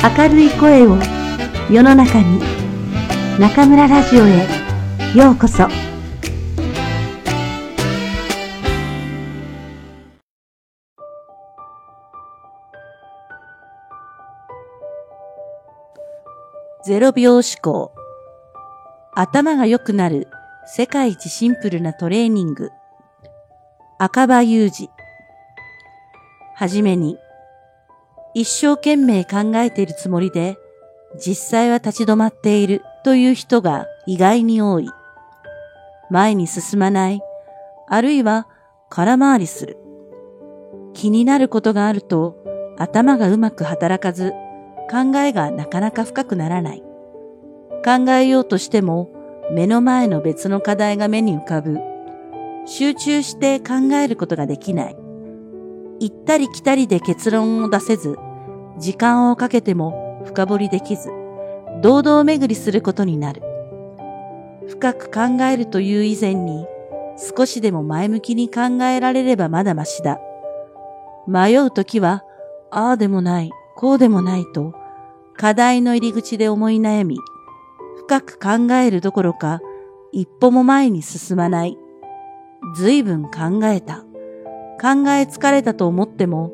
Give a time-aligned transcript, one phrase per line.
[0.00, 0.96] 明るい声を
[1.68, 2.40] 世の中に
[3.40, 4.46] 中村ラジオへ
[5.16, 5.66] ようこそ。
[16.84, 17.92] ゼロ秒思考。
[19.14, 20.28] 頭が良くなる
[20.64, 22.70] 世界一シンプルなトレーニング。
[23.98, 24.88] 赤羽裕二。
[26.54, 27.18] はじめに
[28.34, 30.58] 一生懸命考えているつもりで、
[31.18, 34.88] 実際は立ち止まっているという人が意外に多い。
[36.10, 37.20] 前に進まない、
[37.88, 38.46] あるいは
[38.90, 39.78] 空回りする。
[40.94, 42.36] 気になることがあると
[42.78, 44.32] 頭がうまく働かず、
[44.90, 46.82] 考えがなかなか深くならない。
[47.84, 49.10] 考えようとしても
[49.52, 51.78] 目の前の別の課題が目に浮かぶ。
[52.66, 54.96] 集中して考えることができない。
[56.00, 58.16] 行ったり来たりで結論を出せず、
[58.78, 61.10] 時間をかけても深掘りできず、
[61.82, 63.42] 堂々巡りすることになる。
[64.68, 66.66] 深く考えるという以前に、
[67.36, 70.20] 少しでも前向きに考えられればまだましだ。
[71.26, 72.24] 迷うときは、
[72.70, 74.74] ああでもない、こうでもないと、
[75.36, 77.16] 課題の入り口で思い悩み、
[77.96, 79.60] 深く考えるどころか、
[80.12, 81.76] 一歩も前に進まない。
[82.76, 84.04] 随分考えた。
[84.80, 86.52] 考え疲れたと思っても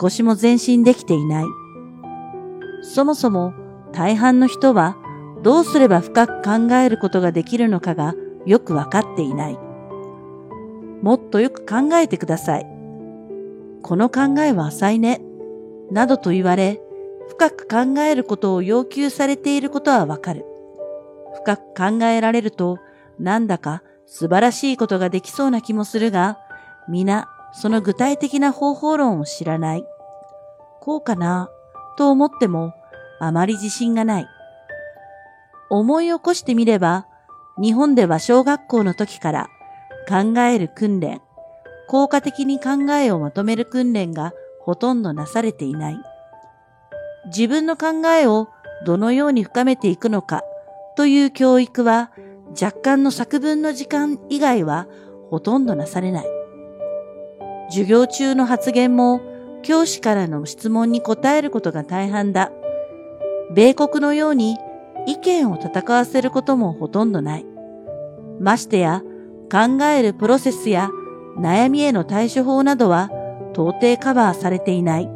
[0.00, 1.44] 少しも前進できていない。
[2.82, 3.54] そもそも
[3.92, 4.96] 大半の人は
[5.42, 8.14] どうすれば深く考えることができるのかが
[8.46, 9.58] よくわかっていない。
[11.02, 12.66] もっとよく考えてください。
[13.82, 15.20] この考えは浅いね。
[15.90, 16.80] などと言われ、
[17.28, 20.46] 深く考えることを要求されていることはわかる。
[21.34, 22.78] 深く考えられると、
[23.18, 26.38] なんだか素晴らしいことができそうな気もするが、
[26.88, 29.84] 皆その具体的な方法論を知らない。
[30.80, 31.48] こうかな
[31.96, 32.74] と思っても
[33.20, 34.26] あまり自信がない。
[35.70, 37.06] 思い起こしてみれば、
[37.60, 39.48] 日本では小学校の時から
[40.08, 41.22] 考える訓練、
[41.86, 45.96] 効果的に考えをまとめる訓練がほとんどなされていない。
[47.26, 48.48] 自分の考えを
[48.84, 50.42] どのように深めていくのか
[50.96, 52.10] という教育は
[52.60, 54.86] 若干の作文の時間以外は
[55.30, 56.33] ほとんどなされない。
[57.74, 59.20] 授業中の発言も
[59.64, 62.52] 教師からの質問に答えることが大半だ。
[63.52, 64.56] 米国のように
[65.08, 67.46] 意見を戦わせることもほとんどない。
[68.38, 69.02] ましてや
[69.50, 70.88] 考えるプロセスや
[71.36, 73.10] 悩みへの対処法などは
[73.54, 75.10] 到底カバーされていない。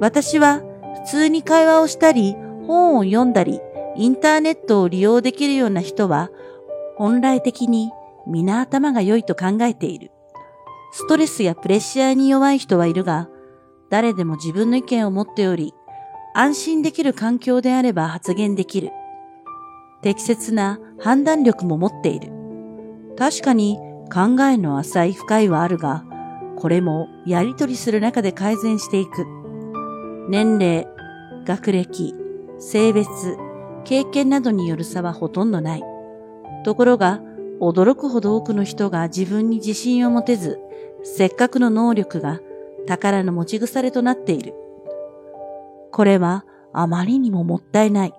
[0.00, 0.62] 私は
[1.04, 2.34] 普通に会話をしたり
[2.66, 3.60] 本を読んだり
[3.94, 6.30] インターネットを利用できるような人は
[6.96, 7.92] 本来的に
[8.26, 10.10] 皆頭が良いと考えている。
[10.90, 13.28] ストレスやプレッシャーに弱い人はいるが、
[13.90, 15.74] 誰でも自分の意見を持っており、
[16.34, 18.90] 安心できる環境であれば発言できる。
[20.02, 22.32] 適切な判断力も持っている。
[23.16, 23.78] 確かに
[24.12, 26.04] 考えの浅い深いはあるが、
[26.56, 29.26] これもやりとりする中で改善していく。
[30.28, 30.86] 年齢、
[31.44, 32.14] 学歴、
[32.58, 33.36] 性別、
[33.84, 35.84] 経験などによる差はほとんどない。
[36.64, 37.20] ところが、
[37.60, 40.60] 驚くほど多くの人が自分に自信を持てず、
[41.02, 42.40] せっかくの能力が
[42.86, 44.54] 宝の持ち腐れとなっている。
[45.92, 48.14] これはあまりにももったいない。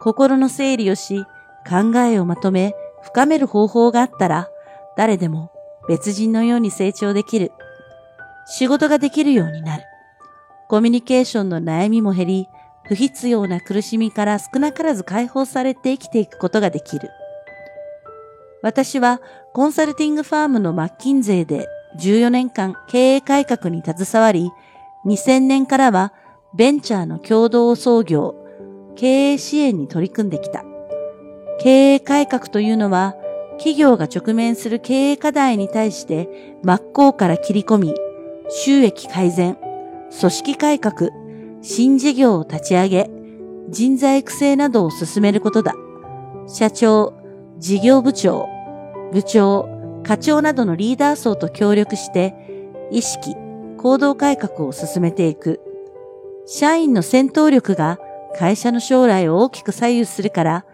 [0.00, 1.24] 心の整理をし、
[1.68, 4.48] 考えをまとめ、深める方法があったら、
[4.96, 5.52] 誰でも
[5.88, 7.52] 別人のように成長できる。
[8.46, 9.84] 仕事ができるようになる。
[10.68, 12.48] コミュニケーションの悩みも減り、
[12.84, 17.08] 不必要な苦しみから少なからず解放されて生きていくことができる。
[18.62, 19.20] 私は
[19.52, 24.50] コンサルティングファームのマッキンゼーで14年間経営改革に携わり、
[25.06, 26.12] 2000年からは
[26.54, 28.34] ベンチャーの共同創業、
[28.94, 30.64] 経営支援に取り組んできた。
[31.60, 33.14] 経営改革というのは、
[33.58, 37.94] 企業が直面する経営課題に対して真っ向から切り込み、
[38.48, 39.56] 収益改善、
[40.18, 41.10] 組織改革、
[41.62, 43.10] 新事業を立ち上げ、
[43.70, 45.74] 人材育成などを進めることだ。
[46.48, 47.14] 社長、
[47.58, 48.48] 事業部長、
[49.12, 49.68] 部長、
[50.04, 52.34] 課長などのリーダー層と協力して、
[52.90, 53.34] 意識、
[53.78, 55.60] 行動改革を進めていく。
[56.46, 57.98] 社員の戦闘力が
[58.36, 60.64] 会社の将来を大きく左右するから、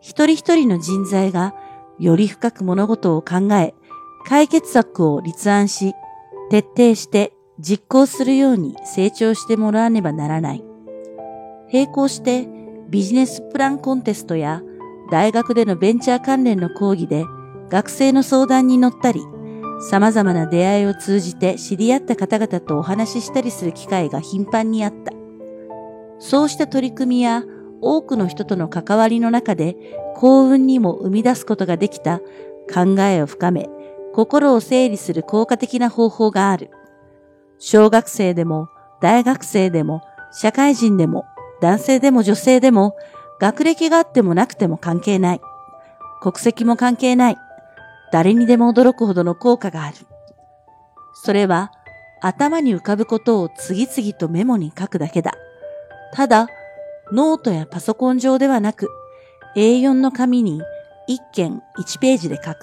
[0.00, 1.54] 一人一人の人材が
[1.98, 3.74] より深く物事を考え、
[4.26, 5.94] 解決策を立案し、
[6.50, 10.64] 徹底して実行するように成長してもらわねばならない。
[11.72, 12.48] 並行して
[12.88, 14.62] ビジネスプランコンテストや
[15.10, 17.24] 大学でのベンチャー関連の講義で
[17.70, 19.20] 学生の相談に乗ったり、
[19.90, 25.12] 様々な出会いを通じて知り合った方々とお話ししたりする機会が頻繁にあった。
[26.18, 27.44] そうした取り組みや
[27.80, 29.76] 多くの人との関わりの中で
[30.16, 32.18] 幸運にも生み出すことができた
[32.72, 33.68] 考えを深め、
[34.12, 36.70] 心を整理する効果的な方法がある。
[37.58, 38.68] 小学生でも、
[39.00, 41.24] 大学生でも、社会人でも、
[41.60, 42.96] 男性でも女性でも、
[43.40, 45.40] 学歴があってもなくても関係ない。
[46.20, 47.36] 国籍も関係ない。
[48.12, 49.96] 誰にでも驚くほどの効果がある。
[51.14, 51.72] それは、
[52.20, 55.34] 頭に浮かぶことを次々とメモに書くだけだ。
[56.12, 56.48] ただ、
[57.12, 58.88] ノートやパソコン上ではなく、
[59.56, 60.60] A4 の紙に
[61.08, 62.56] 1件1ページで書く。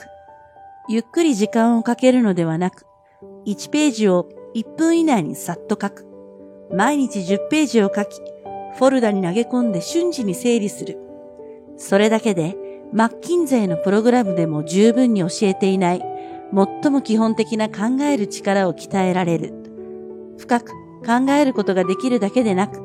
[0.88, 2.86] ゆっくり時間をかけるのではなく、
[3.46, 6.06] 1ページを1分以内にさっと書く。
[6.72, 8.20] 毎日10ページを書き、
[8.78, 11.00] フォルダに投げ込んで瞬時に整理する。
[11.78, 12.56] それだけで、
[12.94, 16.02] マッキンゼーのプログラムでも十分に教えていない、
[16.54, 19.54] 最も基本的な考える力を鍛えられる。
[20.38, 20.72] 深く
[21.06, 22.80] 考えることができるだけでなく、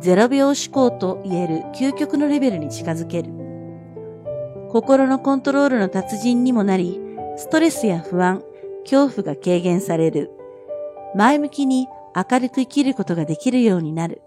[0.00, 3.30] 0秒思考と言える究極のレベルに近づける。
[4.70, 7.00] 心のコントロールの達人にもなり、
[7.36, 8.42] ストレスや不安、
[8.82, 10.30] 恐怖が軽減される。
[11.14, 14.22] 前向きに明るく生きることができるようになる。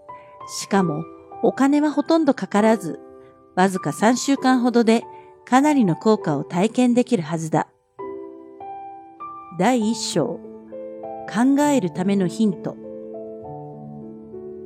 [0.60, 1.04] しかも、
[1.42, 2.98] お金はほとんどかからず、
[3.58, 5.02] わずか3週間ほどで
[5.44, 7.66] かなりの効果を体験できるはずだ。
[9.58, 10.38] 第1章、
[11.28, 12.76] 考えるためのヒント。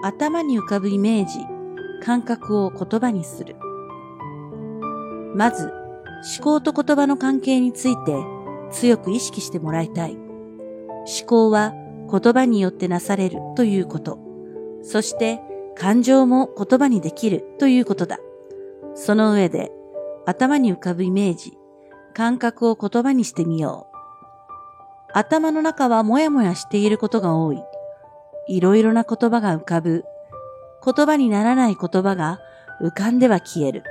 [0.03, 1.39] 頭に浮かぶイメージ、
[2.05, 3.56] 感覚を言葉にする。
[5.35, 5.73] まず、
[6.38, 8.23] 思考と言葉の関係について
[8.71, 10.17] 強く意識してもらいたい。
[10.17, 11.73] 思考は
[12.11, 14.19] 言葉によってなされるということ。
[14.83, 15.41] そして
[15.77, 18.19] 感情も言葉にできるということだ。
[18.94, 19.71] その上で
[20.27, 21.53] 頭に浮かぶイメージ、
[22.15, 23.93] 感覚を言葉にしてみよう。
[25.15, 27.62] 頭の中はもやもやしていることが多い。
[28.49, 30.05] いろいろな言葉が浮かぶ。
[30.85, 32.41] 言葉にならない言葉が
[32.83, 33.85] 浮かんでは消える。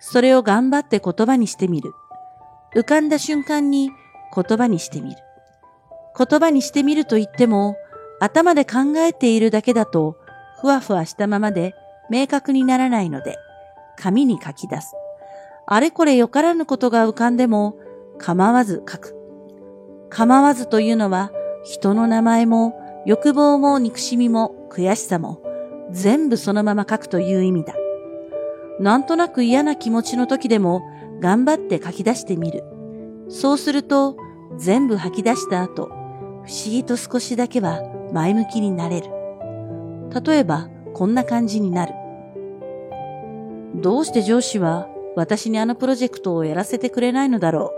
[0.00, 1.92] それを頑張って言葉にしてみる。
[2.74, 3.90] 浮かんだ瞬間に
[4.34, 5.16] 言葉にしてみる。
[6.16, 7.76] 言葉にしてみると言っても、
[8.20, 10.16] 頭で考えているだけだと、
[10.60, 11.74] ふわふわしたままで
[12.10, 13.36] 明確にならないので、
[14.00, 14.94] 紙に書き出す。
[15.66, 17.76] あれこれよからぬことが浮かんでも、
[18.18, 19.16] 構わず書く。
[20.08, 21.30] 構わずというのは、
[21.62, 22.74] 人の名前も
[23.06, 25.42] 欲望も憎しみも悔しさも
[25.90, 27.74] 全部そのまま書くという意味だ。
[28.78, 30.82] なんとなく嫌な気持ちの時でも
[31.20, 32.64] 頑張って書き出してみる。
[33.28, 34.16] そうすると
[34.56, 35.90] 全部吐き出した後、不
[36.50, 37.82] 思議と少しだけは
[38.12, 39.10] 前向きになれる。
[40.24, 41.94] 例えばこんな感じになる。
[43.74, 47.72] どうして上司は私にあのプロジェクトをやらせてくれないのだろ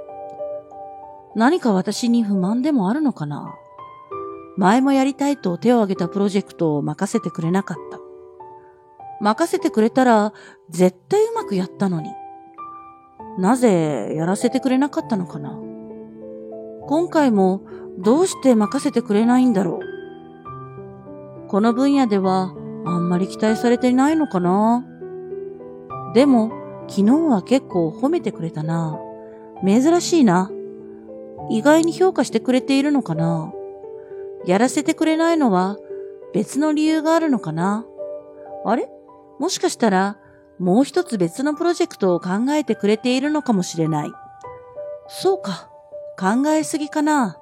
[1.34, 1.38] う。
[1.38, 3.54] 何か私に不満でもあるのかな？
[4.56, 7.98] 前もやりたいと手を挙げたプロジェクトを任せてくれなかった。
[9.20, 10.34] 任せてくれたら
[10.68, 12.10] 絶対うまくやったのに。
[13.38, 15.58] なぜやらせてくれなかったのかな？
[16.86, 17.62] 今回も
[17.98, 19.80] どうして任せてくれないんだろ
[21.46, 21.48] う？
[21.48, 22.54] この分野では
[22.84, 24.84] あんまり期待されていないのかな？
[26.14, 26.50] でも
[26.88, 28.98] 昨日は結構褒めてくれたな。
[29.64, 30.50] 珍しいな。
[31.50, 33.52] 意外に評価してくれているのかな
[34.46, 35.76] やらせてくれないのは
[36.32, 37.84] 別の理由があるのかな
[38.64, 38.88] あれ？
[39.38, 40.18] もしかしたら
[40.58, 44.12] もう一つ別のプロジェクトを考えてくれているのかもしれない。
[45.08, 45.68] そうか。
[46.18, 47.38] 考えすぎかな。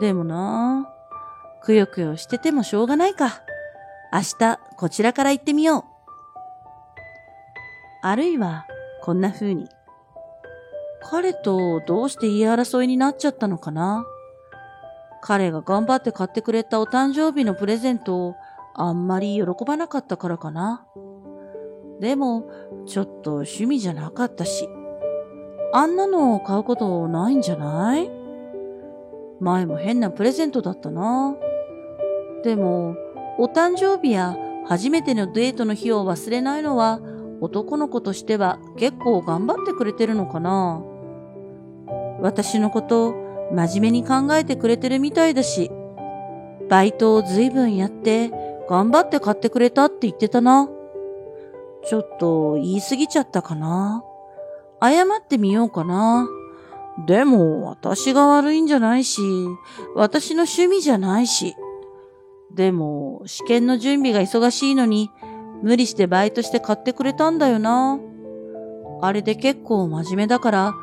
[0.00, 0.88] でもな
[1.62, 3.42] くよくよしててもしょうがないか。
[4.12, 5.84] 明日こちらから行ってみよう。
[8.08, 8.68] あるいは
[9.02, 9.68] こんな風に。
[11.02, 14.06] 彼とどうして言い争いになっちゃったのかな？
[15.22, 18.36] 彼が頑張って買ってくれたお誕生日のプレゼントを
[18.76, 20.86] あんまり喜ばなかったからかな？
[21.98, 22.48] でも、
[22.86, 24.68] ちょっと趣味じゃなかったし。
[25.72, 28.08] あんなのを買うことないんじゃない？
[29.40, 31.34] 前も変なプレゼントだったな。
[32.44, 32.94] でも、
[33.36, 34.36] お誕生日や
[34.68, 37.00] 初めてのデートの日を忘れないのは
[37.40, 40.82] 男の子としては結構頑張ってくれてるのかな？
[42.20, 43.14] 私のこと
[43.52, 45.70] 真面目に考えてくれてるみたいだし、
[46.68, 48.30] バイトを随分やって
[48.68, 50.68] 頑張って買ってくれたって言ってたな。
[51.88, 54.02] ちょっと言い過ぎちゃったかな？
[54.82, 56.28] 謝ってみようかな。
[57.06, 59.20] でも私が悪いんじゃないし、
[59.94, 61.54] 私の趣味じゃないし。
[62.54, 65.10] でも試験の準備が忙しいのに
[65.62, 67.98] 無理してバイトして買ってくれたんだよな。
[69.02, 70.74] あれで結構真面目だから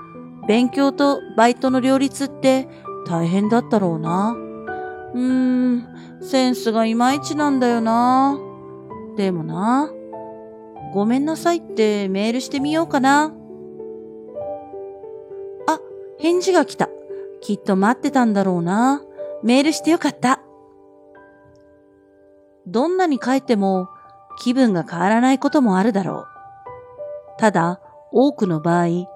[0.47, 2.67] 勉強とバイトの両立って
[3.07, 4.35] 大変だったろうな。
[5.13, 5.87] うーん、
[6.21, 8.37] センスがいまいちなんだよな。
[9.15, 9.91] でもな。
[10.93, 13.33] ごめんなさいってメールしてみようかな。
[15.67, 15.79] あ、
[16.19, 16.89] 返事が来た。
[17.41, 19.01] きっと待ってたんだろうな。
[19.43, 20.39] メールしてよかった。
[22.67, 23.89] どんなに書いても
[24.39, 26.25] 気分が変わらないこともあるだろ
[27.37, 27.39] う。
[27.39, 27.79] ただ、
[28.11, 29.07] 多くの場合、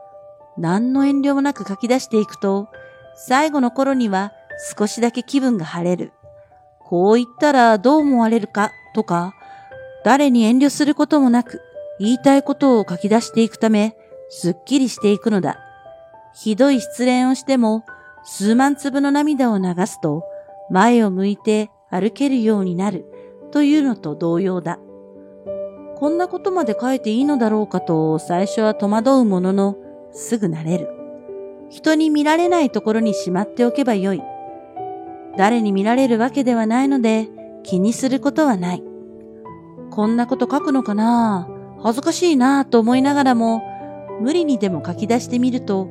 [0.58, 2.68] 何の遠慮もなく書き出していくと、
[3.16, 4.32] 最後の頃には
[4.78, 6.14] 少しだけ気分が晴れる。
[6.80, 9.34] こう言ったらどう思われるかとか、
[10.04, 11.62] 誰に遠慮することもなく
[12.00, 13.96] 言いたいことを書き出していくため、
[14.30, 15.60] すっきりしていくのだ。
[16.34, 17.84] ひどい失恋をしても、
[18.24, 20.24] 数万粒の涙を流すと、
[20.70, 23.06] 前を向いて歩けるようになる
[23.52, 24.80] というのと同様だ。
[26.00, 29.78] こんなことまで書いていいのだろうかと最初は戸惑うものの、
[30.12, 30.90] すぐ慣れる。
[31.72, 34.22] 人に見られないところにしまっておけばよい。
[35.38, 37.28] 誰に見られるわけではないので
[37.64, 38.84] 気にすることはない。
[39.90, 41.50] こんなこと書くのかな？
[41.82, 43.64] 恥ずかしいなと思いながらも、
[44.22, 45.90] 無理にでも書き出してみると、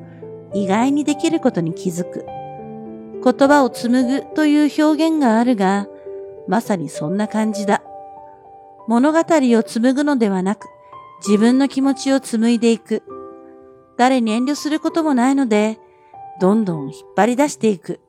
[0.54, 2.24] 意外にできることに気づく。
[3.24, 5.88] 言葉を紡ぐという表現があるが、
[6.46, 7.82] まさにそんな感じだ。
[8.88, 10.68] 物語を紡ぐのではなく、
[11.26, 13.02] 自分の気持ちを紡いでいく。
[13.96, 15.78] 誰に遠慮することもないので、
[16.40, 18.00] どんどん引っ張り出していく。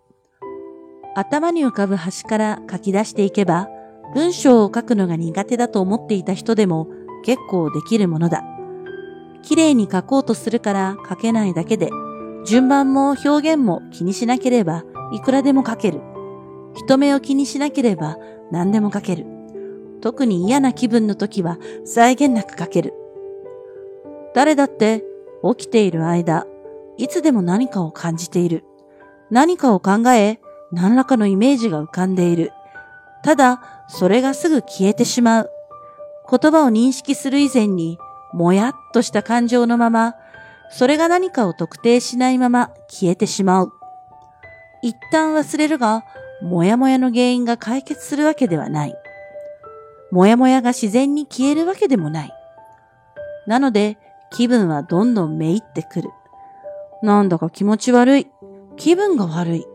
[1.16, 3.70] 頭に浮かぶ端から書き出していけば、
[4.14, 6.88] 文章を書くのが苦手だと思っていた人でも
[7.26, 8.44] 結構できるものだ。
[9.42, 11.90] 綺麗に書こうとするから書けないだけで、
[12.46, 16.02] 順番も表現も気にしなければいくらでも書ける。
[16.76, 18.18] 人目を気にしなければ
[18.52, 19.37] 何でも書ける。
[20.02, 22.94] 特に嫌な気分の時は際限なく書ける。
[24.34, 25.04] 誰だって
[25.58, 26.46] 起きている間、
[26.98, 28.64] いつでも何かを感じている。
[29.30, 30.40] 何かを考え、
[30.72, 32.52] 何らかのイメージが浮かんでいる。
[33.24, 35.52] ただ、それがすぐ消えてしまう。
[36.30, 37.98] 言葉を認識する以前に、
[38.34, 40.16] もやっとした感情のまま、
[40.70, 43.72] それが何かを特定しないまま消えてしまう。
[44.82, 46.04] 一旦忘れるが、
[46.42, 48.96] もやもやの原因が解決するわけではない。
[50.12, 52.34] もやもやが自然に消えるわけでもない。
[53.46, 53.98] なので、
[54.32, 56.10] 気分はどんどんめいってくる。
[57.02, 58.28] なんだか気持ち悪い。
[58.76, 59.66] 気分が悪い。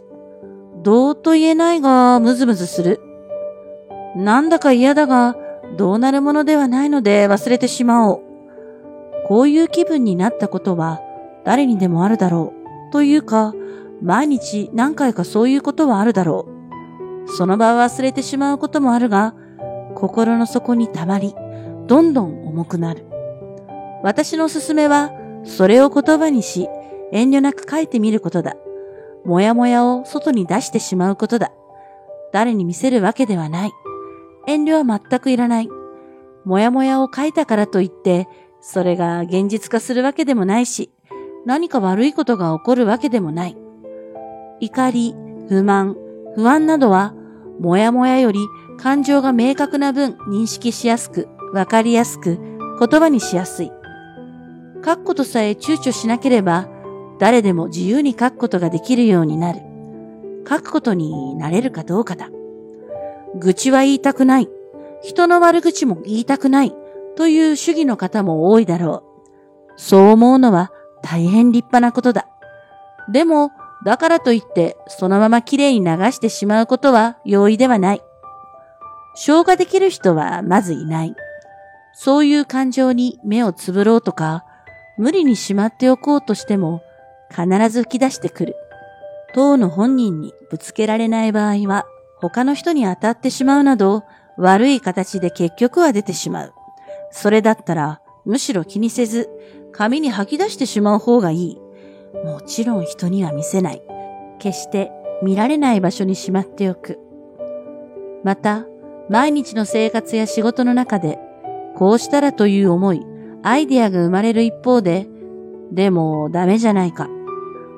[0.82, 3.00] どうと言えないが、ムズムズする。
[4.16, 5.36] なんだか嫌だが、
[5.76, 8.22] どうなるものではないので忘れてしまおう。
[9.26, 11.00] こういう気分になったことは
[11.44, 12.52] 誰にでもあるだろ
[12.88, 12.92] う。
[12.92, 13.54] というか、
[14.02, 16.46] 毎日何回かそういうことはあるだろ
[17.26, 17.28] う。
[17.30, 19.34] その場を忘れてしまうこともあるが、
[20.02, 21.32] 心の底に溜まり、
[21.86, 23.06] どんどん重くなる。
[24.02, 25.12] 私のおすすめは、
[25.44, 26.68] それを言葉にし、
[27.12, 28.56] 遠慮なく書いてみることだ。
[29.24, 31.52] もやもやを外に出してしまうことだ。
[32.32, 33.70] 誰に見せるわけではない。
[34.48, 35.68] 遠慮は全くいらない。
[36.44, 38.26] もやもやを書いたからといって、
[38.60, 40.90] それが現実化するわけでもないし、
[41.46, 43.56] 何か悪いことが起こるわけでもない。
[44.58, 45.14] 怒り、
[45.48, 45.96] 不満、
[46.34, 47.14] 不安などは、
[47.60, 48.40] もやもやより
[48.82, 52.40] 感情が明確な分認識しやすく、わかりやすく、
[52.80, 53.70] 言葉にしやすい。
[54.84, 56.68] 書くことさえ躊躇しなければ、
[57.20, 59.60] 誰でも自由に書くことができるようになる。
[60.48, 62.28] 書くことになれるかどうかだ。
[63.38, 64.48] 愚痴は言いたくない。
[65.00, 66.74] 人の悪口も言いたくない。
[67.14, 69.04] という主義の方も多いだろ
[69.76, 69.80] う。
[69.80, 70.72] そう思うのは
[71.04, 72.26] 大変立派なことだ。
[73.12, 73.52] でも、
[73.84, 78.02] だからといってそのまま綺麗に流してしまうことは容易ではない。
[79.14, 81.14] 消化できる人はまずいない。
[81.92, 84.44] そういう感情に目をつぶろうとか、
[84.96, 86.82] 無理にしまっておこうとしても
[87.30, 88.56] 必ず吹き出してくる。
[89.34, 91.86] 当の本人にぶつけられない場合は
[92.18, 94.04] 他の人に当たってしまうなど
[94.36, 96.54] 悪い形で結局は出てしまう。
[97.10, 99.28] それだったらむしろ気にせず
[99.72, 101.58] 紙に吐き出してしまう方がいい。
[102.24, 103.82] もちろん人には見せない。
[104.38, 104.90] 決して
[105.22, 106.98] 見られない場所にしまっておく。
[108.22, 108.66] また、
[109.12, 111.18] 毎日の生活や仕事の中で、
[111.76, 113.04] こうしたらという思い、
[113.42, 115.06] アイデアが生まれる一方で、
[115.70, 117.10] でもダメじゃないか。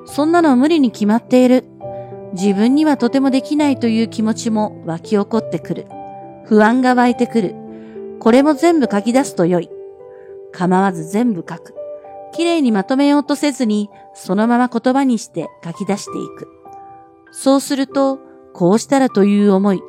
[0.05, 1.65] そんなの無理に決まっている。
[2.31, 5.87] 自分にはとてもできないという気持ちも湧き起こってくる。
[6.45, 7.53] 不安が湧いてくる。
[8.21, 9.69] これも全部書き出すと良い。
[10.53, 11.75] 構わず全部書く。
[12.31, 16.47] きれいにまとめようとせずに、そのまま言葉にして書き出していく。
[17.31, 18.19] そうすると、
[18.53, 19.81] こうしたらという思い、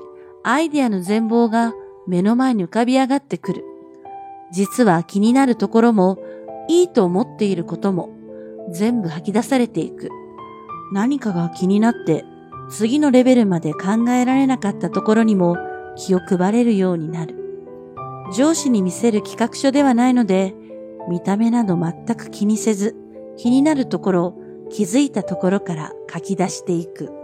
[0.49, 1.75] アイデアの全貌が
[2.07, 3.65] 目の前に浮かび上がってくる。
[4.53, 6.19] 実は気になるところも、
[6.69, 8.11] いいと思っていることも、
[8.71, 10.09] 全部吐き出されていく。
[10.93, 12.25] 何かが気になって、
[12.71, 15.57] 次のレベルまで考えられなかったところにも
[15.97, 17.35] 気を配れるようになる。
[18.33, 20.55] 上司に見せる企画書ではないので、
[21.09, 22.95] 見た目など全く気にせず、
[23.37, 24.35] 気になるところ
[24.71, 27.16] 気づいたところから書き出していく。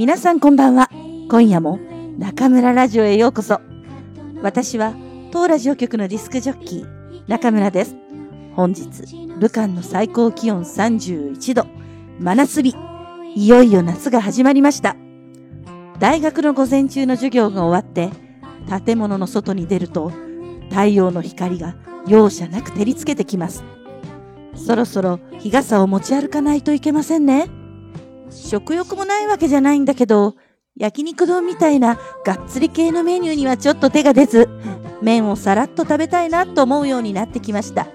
[0.00, 0.88] 皆さんこんばんは。
[1.28, 1.78] 今夜も
[2.16, 3.60] 中村ラジオへようこそ。
[4.40, 4.94] 私は
[5.30, 7.96] 当ラジオ局のディスクジョッキー中村です。
[8.56, 8.88] 本日、
[9.38, 11.66] 武漢の最高気温31度、
[12.18, 12.74] 真夏日。
[13.34, 14.96] いよいよ夏が始まりました。
[15.98, 18.08] 大学の午前中の授業が終わって、
[18.86, 20.12] 建物の外に出ると、
[20.70, 21.76] 太陽の光が
[22.06, 23.64] 容赦なく照りつけてきます。
[24.54, 27.59] そろそろ日傘を持ち歩かないといけませんね。
[28.30, 30.36] 食欲もないわけじゃないんだけど、
[30.76, 34.48] 焼肉丼みたいながっつり系のメニューにはちょっと手が出ず、
[35.02, 37.86] 麺をさらっと食べたいなと思うようになってきました。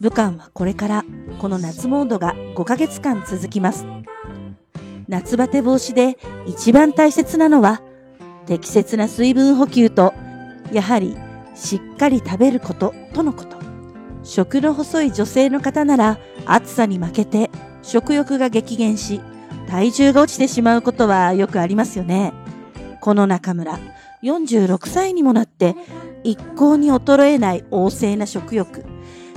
[0.00, 1.04] 武漢はこれから
[1.38, 3.86] この夏モードが5ヶ月間続きます。
[5.08, 7.82] 夏バテ防止で一番大切なのは
[8.46, 10.14] 適切な水分補給と
[10.72, 11.16] やはり
[11.54, 13.56] しっかり食べることとのこと。
[14.22, 17.50] 食の細い女性の方なら暑さに負けて
[17.84, 19.20] 食欲が激減し、
[19.68, 22.32] 体重が落ちてしまうことはよくありますよね。
[23.00, 23.78] この中村、
[24.22, 25.76] 46歳にもなって
[26.24, 28.84] 一向に衰えない旺盛な食欲。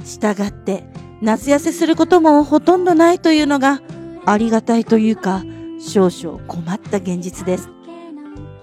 [0.06, 0.86] 従って
[1.22, 3.82] 夏痩せすることもほとんどないというのが
[4.26, 5.44] ありがたいというか
[5.80, 7.70] 少々困った現実です。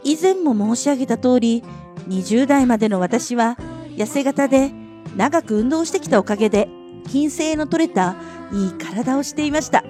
[0.02, 1.62] 以前も申し上げた通り
[2.08, 3.56] 20代までの私は
[3.96, 4.72] 痩せ型で
[5.16, 6.68] 長く運動してきたおかげで
[7.06, 8.16] 筋性の取れた
[8.54, 9.84] いい体をしていました。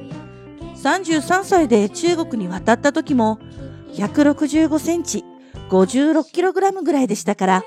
[0.83, 3.39] 33歳で中国に渡った時も
[3.93, 5.25] 165センチ、
[5.71, 7.65] 56キログラムぐらいでしたから、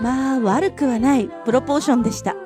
[0.00, 2.36] まあ悪くはないプロポーションでした。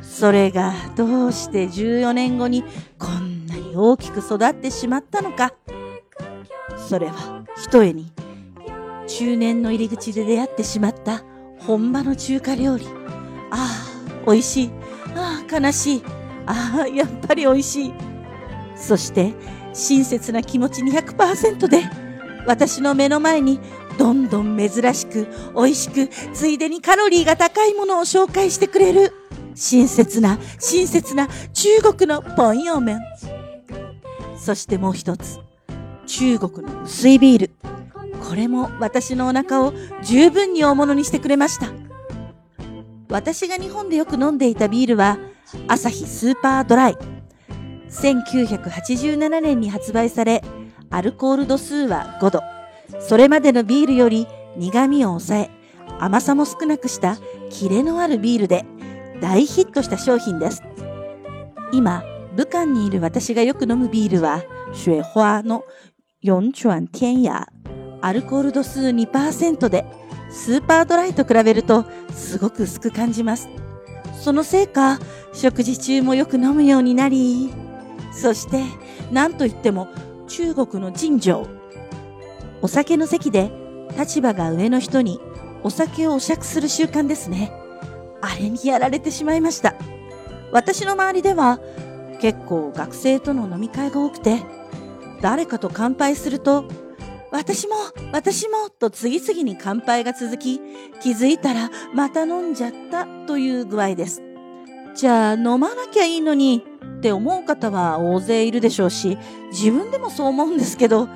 [0.00, 2.64] それがどうして14年後に
[2.98, 5.54] こんなに大きく育ってしまったのか。
[6.88, 8.12] それはひとえに
[9.06, 11.22] 中年の入り口で出会ってしまった
[11.58, 12.86] 本場の中華料理。
[13.50, 13.68] あ
[14.26, 14.70] あ、美味しい。
[15.14, 16.02] ああ、悲しい。
[16.50, 17.94] ああ、やっぱり美味しい。
[18.74, 19.34] そして、
[19.72, 21.84] 親切な気持ち200%で、
[22.46, 23.60] 私の目の前に
[23.98, 29.12] どんどん珍しく、美味しく、ついでにカロリーが高いものを紹介してくれる。
[29.54, 33.00] 親切な、親切な中国のポンヨーメン。
[34.36, 35.38] そしてもう一つ。
[36.06, 37.50] 中国の薄いビール。
[38.28, 41.68] これも私のお腹を十分に大物にしてくれました。
[43.08, 45.18] 私が日本でよく飲んでいたビールは、
[45.68, 46.98] アサヒスーパードライ。
[47.90, 50.42] 1987年に発売され、
[50.90, 52.40] アルコール度数は5度。
[53.00, 55.50] それまでのビールより苦味を抑え、
[55.98, 57.16] 甘さも少なくした
[57.50, 58.64] キレのあるビールで
[59.20, 60.62] 大ヒットした商品です。
[61.72, 62.02] 今、
[62.36, 65.64] 武漢にいる私がよく飲むビールは、雪花の
[66.22, 67.46] 四川天野。
[68.02, 69.84] アルコール度数2%で、
[70.30, 73.48] スーパードライと比べるとすごく薄く感じます。
[74.20, 74.98] そのせいか、
[75.32, 77.50] 食事中もよく飲むようになり、
[78.12, 78.62] そして、
[79.10, 79.88] 何と言っても
[80.28, 81.46] 中国の人情。
[82.60, 83.50] お酒の席で
[83.98, 85.18] 立場が上の人に
[85.62, 87.50] お酒をお酌する習慣ですね。
[88.20, 89.74] あれにやられてしまいました。
[90.52, 91.58] 私の周りでは
[92.20, 94.42] 結構学生との飲み会が多くて、
[95.22, 96.66] 誰かと乾杯すると、
[97.32, 97.74] 私も、
[98.12, 100.60] 私も、と次々に乾杯が続き、
[101.00, 104.22] 気づいたらまた飲んじゃったという具合です。
[104.94, 106.64] じゃあ飲まなきゃいいのに
[106.98, 109.16] って思う方は大勢いるでしょうし、
[109.52, 111.08] 自分でもそう思うんですけど、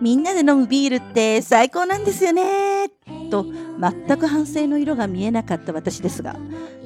[0.00, 2.88] みんなで飲むビールって最高なんですよね
[3.30, 3.44] と
[3.78, 6.36] 全く反省の色が見えなかった私ですが、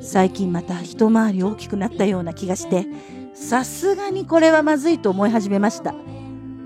[0.02, 2.86] 最近また一回り大きくなったような気がして、
[3.32, 5.94] さすがにこれはまずいと思い始めました。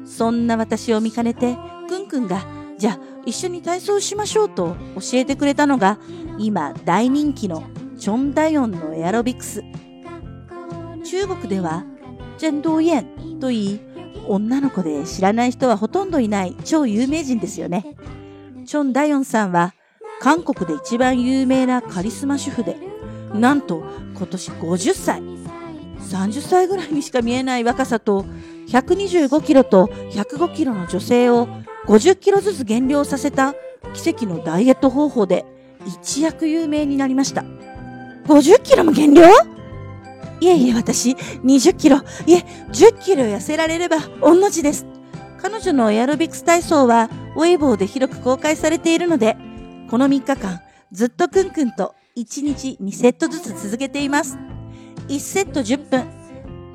[0.04, 1.57] そんな私を見かねて、
[2.09, 2.44] くんくんが、
[2.79, 5.99] じゃあ一緒に体操しましょうと教えてくれたのが、
[6.38, 7.62] 今大人気の
[7.99, 9.62] チョンダヨンのエアロビクス。
[11.05, 11.85] 中国では、
[12.38, 13.81] ジェンドーイエンと言い、
[14.27, 17.97] 女の子で知らない人はほとんどいない超有名人ですよね。
[18.66, 19.75] チョンダヨンさんは、
[20.21, 22.77] 韓国で一番有名なカリスマ主婦で、
[23.35, 23.83] なんと
[24.16, 25.23] 今年50歳。
[26.01, 28.25] 30歳ぐらいにしか見えない若さと、
[28.68, 31.49] 125キロと105キロの女性を
[31.88, 33.55] 50キロずつ減量させた
[33.94, 35.46] 奇跡のダイエット方法で
[35.87, 37.42] 一躍有名になりました。
[38.27, 39.24] 50キロも減量？
[40.40, 41.96] いえいえ、私、20キロ、
[42.27, 44.87] いえ、10キロ痩せられれば、御の字です。
[45.40, 49.37] 彼女のエアロビクス体操は、ウェイボーで広く公開されているので、
[49.90, 50.61] この3日間、
[50.92, 54.38] ずっとくんくんと1日2セットずつ続けています。
[55.09, 56.07] 1セット10分。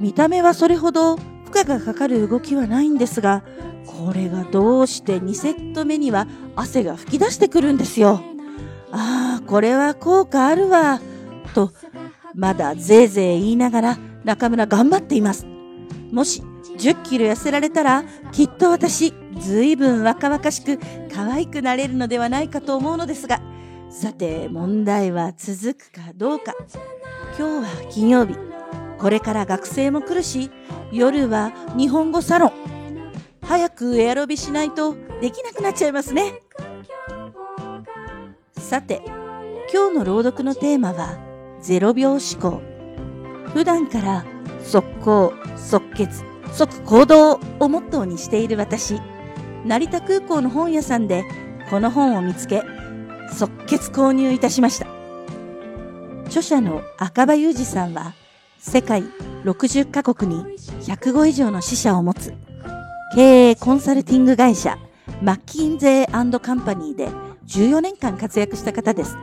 [0.02, 1.18] 見た目はそれほど
[1.54, 3.44] 荷がかかる動きはないんですが、
[3.86, 8.22] これがどうして2セット目には汗が噴き出してくるんですよ。
[8.92, 11.00] ああ、これは効果あるわ。
[11.54, 11.72] と、
[12.36, 15.46] まだぜいぜい言いながら中村頑張っています。
[16.12, 16.42] もし
[16.78, 20.80] 10キロ痩せられたら、きっと私、ずいぶん若々しく
[21.14, 23.42] 可愛くなれるのではないかと思うのですが、
[23.90, 26.54] さて問題は続くかどうか。
[27.38, 28.36] 今日は金曜日。
[29.04, 30.50] これから学生も来るし、
[30.94, 32.52] 夜は日本語サロン。
[33.42, 36.42] 早くエアロビしないとできなくなっちゃいますね。
[38.58, 39.02] さて、
[39.74, 41.18] 今日の朗読のテーマは、
[41.62, 42.62] 0秒思考。
[43.52, 44.24] 普段から
[44.64, 49.02] 速攻、即決、即行動をモットーにしている私、
[49.66, 51.26] 成田空港の本屋さんで
[51.70, 52.64] この本を見つけ、
[53.38, 54.88] 即決購入いたしました。
[56.28, 58.14] 著者の赤羽裕二さんは、
[58.66, 59.04] 世界
[59.44, 62.34] 60カ国に105以上の支社を持つ、
[63.14, 64.80] 経営コンサルティング会社、
[65.22, 67.10] マッキンゼーカンパニーで
[67.46, 69.18] 14年間活躍した方です。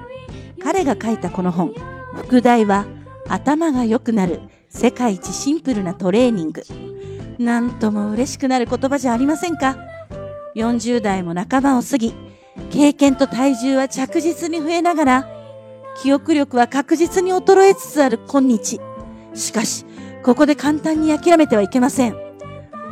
[0.62, 1.72] 彼が書いたこの本、
[2.14, 2.84] 副題は、
[3.28, 6.62] 頭が良くなる世界一シンプルなトレーニング。
[7.38, 9.78] なんとも嬉しくなる言葉じゃありませんか
[10.54, 12.14] ?40 代も半ばを過ぎ、
[12.70, 15.28] 経験と体重は着実に増えながら、
[15.96, 18.80] 記憶力は確実に衰えつつある今日。
[19.34, 19.84] しかし、
[20.22, 22.16] ここで簡単に諦めてはいけません。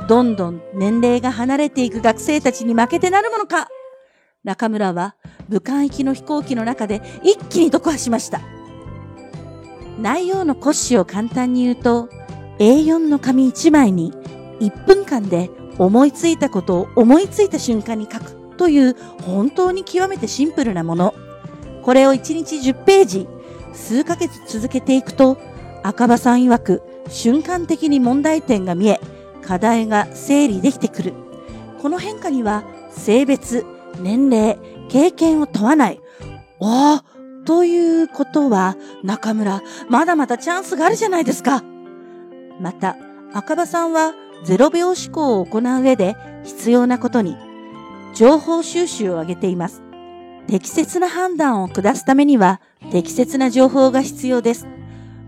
[0.09, 3.69] どんどん年齢が離れていく学生たちに負けてなるものか
[4.43, 5.17] 中村は
[5.51, 8.41] 武漢行きの飛行機の中で一気に読破しました。
[10.01, 12.09] 内容の骨子を簡単に言うと、
[12.59, 14.13] A4 の紙1枚に
[14.61, 21.15] 1分間で思いついたことを思いついた瞬間に書くという本当に極めてシンプルなもの。
[21.83, 23.29] これを1日10ページ、
[23.73, 25.37] 数ヶ月続けていくと、
[25.89, 29.01] 赤羽さん曰く瞬間的に問題点が見え、
[29.41, 31.15] 課題が整理できてくる。
[31.81, 33.65] この変化には性別、
[33.99, 34.59] 年齢、
[34.91, 36.01] 経験を問わない。
[36.61, 37.05] ああ、
[37.47, 41.65] ということは、中村、まだまだチャンスがあるじゃないですか。
[42.61, 42.99] また、
[43.33, 44.13] 赤羽さんは
[44.45, 47.35] 0秒思考を行う上で必要なことに、
[48.15, 49.83] 情報収集を挙げています。
[50.49, 52.61] 適切な判断を下すためには
[52.93, 54.67] 適切な情報が必要です。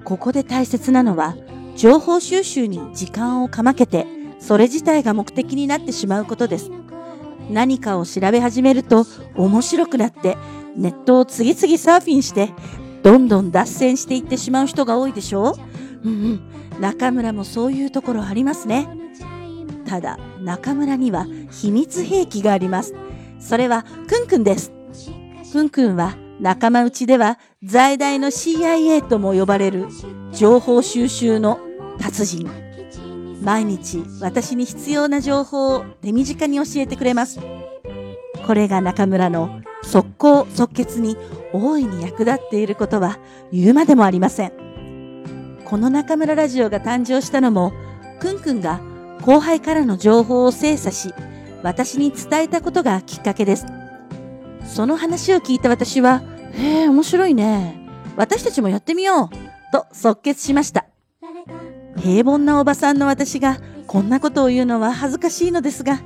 [0.05, 1.37] ここで大切なのは、
[1.77, 4.07] 情報収集に時間をかまけて、
[4.39, 6.71] それ自体が目的になってしまうことです。
[7.51, 10.37] 何かを調べ始めると面白くなって
[10.77, 12.51] ネットを次々サーフィンして
[13.03, 15.57] どんどん脱線していってしまう人が多いでしょ
[16.05, 16.81] ううんうん。
[16.81, 18.89] 中村もそういうところありますね。
[19.87, 22.95] ただ、中村には秘密兵器があります。
[23.41, 24.73] それは、くんくんです。
[25.53, 29.89] くんくんは仲間内では在大の CIA とも呼ばれる
[30.33, 31.61] 情報収集の
[31.99, 32.51] 達人。
[33.43, 37.39] 毎日私に必要な情報を手短に教えてくれます。
[38.47, 41.19] これが中村の速攻即決に
[41.53, 43.19] 大いに役立っていることは
[43.53, 45.59] 言うまでもありません。
[45.67, 47.75] この中村ラジオが誕生したのも、
[48.21, 48.81] くんくんが
[49.21, 51.13] 後輩からの情報を精査し、
[51.63, 53.67] 私に伝えたことがきっかけです。
[54.65, 57.89] その話を聞いた私は、へえ、面白いね。
[58.17, 59.51] 私たちもやってみよう。
[59.73, 60.87] と即決しました。
[61.97, 66.01] 平凡なおばさんの私がこんなことを言うのは恥ずかしいのですが、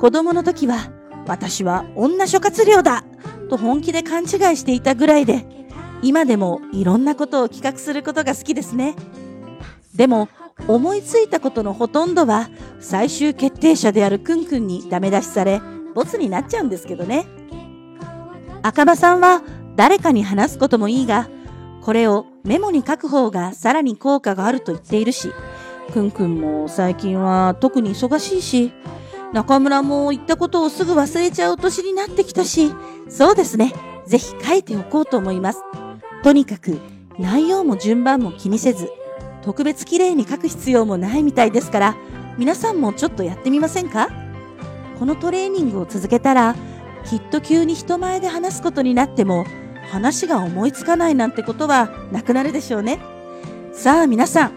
[0.00, 0.90] 子供の時は
[1.26, 3.04] 私は女諸葛亮だ
[3.48, 5.46] と本気で勘違いしていたぐらいで、
[6.02, 8.96] 今でもいろんなことを企画することが好きですね。
[9.94, 10.28] でも、
[10.68, 12.48] 思いついたことのほとんどは
[12.80, 15.60] 最終決定者であるくんくんにダメ出しされ、
[15.94, 17.26] ボツになっちゃうんですけどね。
[18.62, 19.42] 赤羽さんは
[19.76, 21.28] 誰かに話すこともいいが、
[21.82, 25.32] これをメモに書く方がさらに効果があると言っているし、
[25.92, 28.72] くんくんも最近は特に忙しいし、
[29.32, 32.72] 中村も言ったことをすぐ忘れちゃう年になってきたし、
[33.08, 33.72] そうですね。
[34.06, 35.62] ぜひ書いておこうと思います。
[36.22, 36.78] とにかく
[37.18, 38.90] 内容も順番も気にせず、
[39.42, 41.96] 特別綺麗に書く必要もないみたいですから、
[42.38, 44.08] 皆さんもちょっとやってみませんか？
[44.98, 46.54] このトレーニングを続けたら、
[47.04, 49.44] きっと急に人前で話すことになっても、
[49.92, 52.98] 話が思いつかないなんてことはなくなるでしょうね。
[53.74, 54.52] さあ皆さん、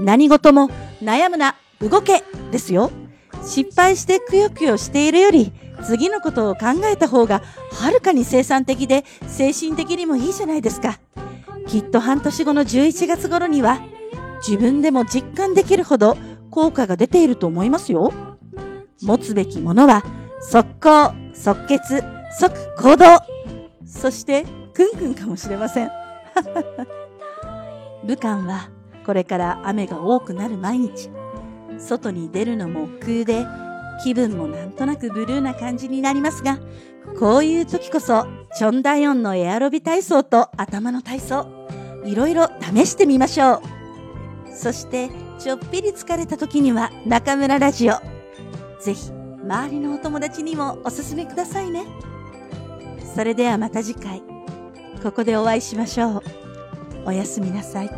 [0.00, 0.68] 何事も
[1.00, 2.90] 悩むな、動けですよ。
[3.46, 5.52] 失敗してくよくよしているより、
[5.84, 10.98] 次のことを考えた方がはるかに生産的で精神的にもいいじゃないですか。
[11.68, 13.80] きっと半年後の11月頃には、
[14.44, 16.18] 自分でも実感できるほど
[16.50, 18.12] 効果が出ていると思いますよ。
[19.02, 20.02] 持つべきものは、
[20.40, 22.02] 速攻、即決、
[22.40, 23.04] 即行動。
[23.86, 24.44] そして、
[24.80, 25.90] くんくんかもしれません。
[28.06, 28.70] 武漢は、
[29.04, 31.10] これから雨が多くなる毎日。
[31.78, 33.46] 外に出るのも億劫で、
[34.02, 36.58] 気分もなんとなくブルーな感じになりますが、
[37.18, 41.46] こういう時こそ、チョンダヨンのエアロビ体操と頭の体操、
[42.06, 43.60] いろいろ試してみましょう。
[44.54, 47.94] そして、ちょっぴり疲れた時には中村ラジオ。
[48.80, 49.10] ぜひ、
[49.44, 51.84] 周りのお友達にもおすすめくださいね。
[53.14, 54.22] それではまた次回、
[55.02, 56.22] ここでお会いしましょう。
[57.06, 57.90] おやすみなさい。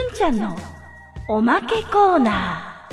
[0.00, 0.56] んちゃんの
[1.28, 2.86] おまけコーナ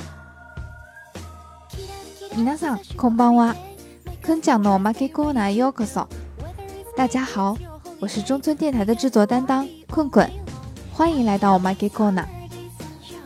[2.32, 3.54] ー皆さんこんばんは
[4.22, 6.08] くんちゃんのおまけコーナーようこそ
[6.96, 7.56] 大家好
[8.00, 10.28] 我是中村电台的制作担当困困
[10.92, 12.26] 欢迎来到おまけコーナー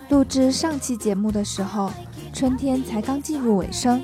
[0.08, 1.90] 录制上期节目的时候
[2.32, 4.02] 春天才刚进入尾声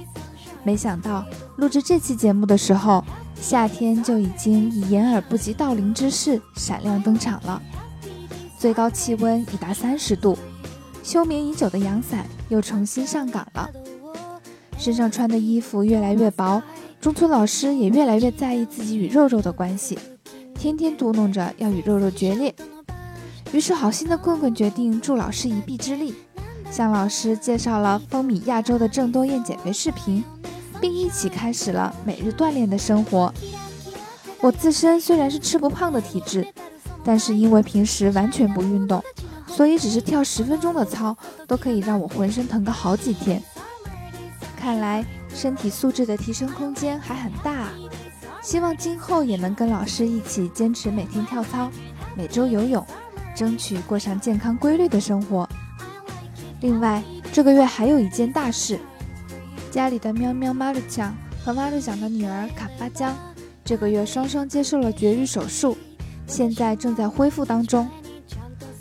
[0.65, 1.25] 没想到
[1.57, 3.05] 录制这期节目的时候
[3.37, 7.61] 夏天就已经以掩耳不及盗铃之势闪亮登场了
[8.60, 10.38] 最高气温已达三十度，
[11.02, 13.70] 休眠已久的阳伞又重新上岗了。
[14.78, 16.62] 身上穿的衣服越来越薄，
[17.00, 19.98] 中村老师也越来越在意自己与肉肉的关系，
[20.56, 22.54] 天天嘟囔着要与肉肉决裂。
[23.54, 26.14] 于是，好心的棍棍决定助老师一臂之力，
[26.70, 30.22] 向老师介绍了风靡亚洲的郑多燕减肥视频，
[30.82, 33.34] 并一起开始了每日锻炼的生活。
[34.42, 36.46] 我自身虽然是吃不胖的体质。
[37.10, 39.04] 但是因为平时完全不运动，
[39.48, 41.18] 所以只是跳十分钟的操
[41.48, 43.42] 都可以让我浑身疼个好几天。
[44.56, 47.70] 看来身体素质的提升空间还很大，
[48.44, 51.72] 希望今后也能跟老师一起坚持每天跳操，
[52.16, 52.86] 每周游泳，
[53.36, 55.50] 争取过上健康规律的生活。
[56.62, 57.02] 另外，
[57.34, 58.80] 这个月还有一件大事，
[59.72, 63.18] 家里的喵喵马鲁强和马鲁强的女儿卡巴江，
[63.66, 65.76] 这个月双双接受了绝育手术。
[66.30, 67.90] 现在正在恢复当中。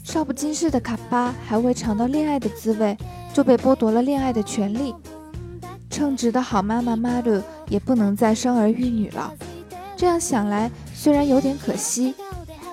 [0.05, 2.97] 少不经事的卡巴还未尝到恋爱的滋味，
[3.35, 4.95] 就被剥夺了恋爱的权利。
[5.91, 9.33] 称职的好妈妈马鲁也不能再生儿育女了。
[9.97, 12.15] 这样想来，虽然有点可惜，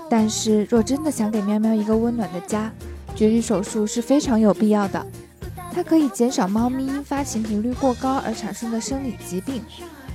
[0.09, 2.71] 但是若真的想给喵喵一个温暖的家，
[3.15, 5.03] 绝育手术是非常有必要的。
[5.73, 9.61] 它可以减少猫咪因发情频率过高而产生的生理疾病。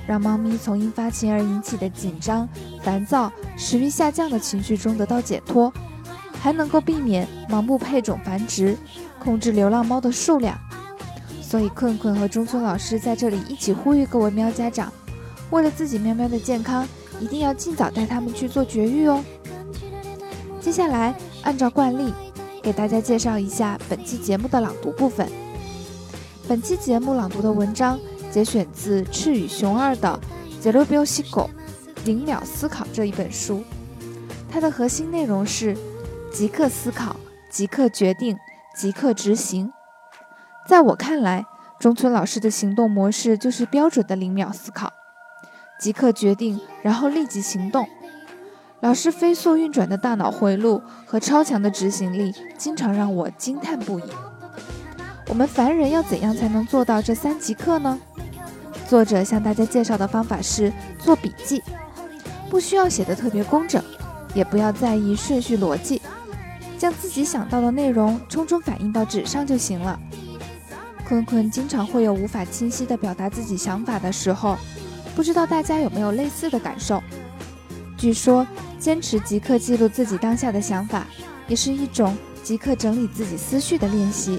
[0.06, 2.48] 让猫咪从因发情而引起的紧张、
[2.82, 5.72] 烦躁、食欲下降的情绪中得到解脱，
[6.40, 8.76] 还能够避免盲目配种繁殖，
[9.22, 10.58] 控制流浪猫的数量。
[11.40, 14.92] 所以，困困和中村老师在这里一起呼吁各位喵家长，
[15.50, 16.86] 为了自己喵喵的健康，
[17.20, 19.22] 一定要尽早带它们去做绝育哦。
[20.60, 22.12] 接下来，按照惯例，
[22.62, 25.28] 给大家介绍一下本期节目的朗读部分。
[26.48, 27.98] 本期节目朗读的文章。
[28.30, 30.20] 节选自赤羽雄二的
[30.64, 31.50] 《Zero b i o s i c o
[32.04, 33.62] 零秒思考这一本书，
[34.50, 35.76] 它的核心内容是
[36.32, 37.16] 即刻思考、
[37.50, 38.38] 即刻决定、
[38.76, 39.72] 即刻执行。
[40.66, 41.44] 在我看来，
[41.78, 44.92] 中村老师的行动模式就是标准的零秒思考、
[45.80, 47.88] 即刻决定，然后立即行动。
[48.80, 54.04] 老师飞速运转的大脑回路和超强的执行力，经常让我惊叹不已。
[55.30, 57.96] 我们凡人要怎样才能做到这三即刻呢？
[58.88, 61.62] 作者向大家介绍的方法是做笔记，
[62.50, 63.80] 不需要写的特别工整，
[64.34, 66.02] 也不要在意顺序逻辑，
[66.76, 69.96] 将自己想到的内容匆匆反映到纸上就行了。
[71.06, 74.58] 坤坤经常会有无法清晰地表达自己想法的时候，
[75.14, 77.00] 不知道大家有没有类似的感受？
[77.96, 78.44] 据说
[78.80, 81.06] 坚持即刻记录自己当下的想法，
[81.46, 84.36] 也是一种即刻整理自己思绪的练习。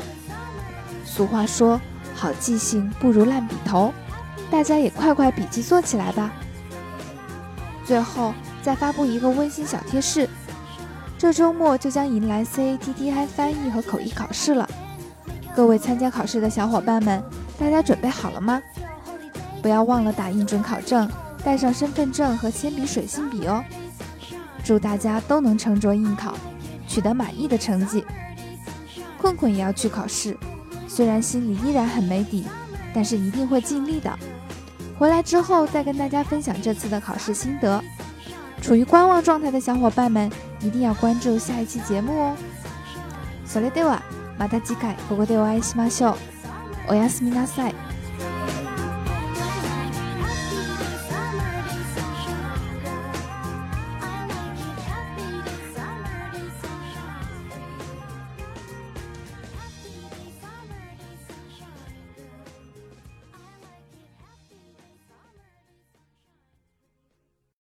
[1.22, 1.80] 俗话说，
[2.16, 3.94] 好记性不如烂笔头。
[4.50, 6.32] 大家也快快笔记做起来吧！
[7.86, 10.28] 最后再发布一个温馨小贴士：
[11.20, 14.68] 这周末就将迎来 CATTI 翻译和口译考试了。
[15.56, 17.24] 各位参加考试的小伙伴们，
[17.60, 18.60] 大家准备好了吗？
[19.62, 21.08] 不要忘了打印准考证，
[21.44, 23.64] 带上身份证和铅笔、水性笔哦！
[24.64, 26.34] 祝大家都能沉着应考，
[26.88, 28.04] 取得满意的成绩。
[29.20, 30.36] 困困也要去考试，
[30.91, 32.45] 虽然心里依然很没底。
[32.97, 34.11] 但是一定会尽力的。
[34.99, 37.85] 回来之后再跟大家分享这次的考试心得。
[38.63, 42.35] 处于观望状态的小伙伴们，一定要关注下一期节目哦。
[43.47, 44.01] それでは
[44.39, 46.93] また次回ここでお会いしましょう。
[46.93, 47.75] おやすみなさい。